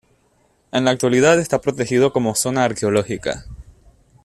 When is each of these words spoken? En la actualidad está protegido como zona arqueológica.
En 0.71 0.83
la 0.85 0.89
actualidad 0.89 1.37
está 1.39 1.61
protegido 1.61 2.11
como 2.11 2.33
zona 2.33 2.63
arqueológica. 2.63 3.45